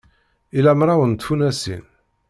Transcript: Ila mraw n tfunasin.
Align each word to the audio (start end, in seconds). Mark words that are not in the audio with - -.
Ila 0.57 0.71
mraw 0.79 1.01
n 1.05 1.13
tfunasin. 1.13 1.85